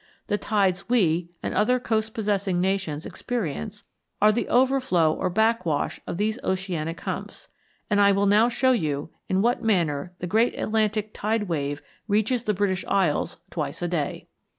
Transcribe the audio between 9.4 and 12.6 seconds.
what manner the great Atlantic tide wave reaches the